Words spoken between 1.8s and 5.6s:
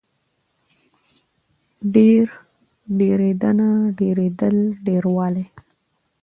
ډېر، ډېرېدنه، ډېرېدل، ډېروالی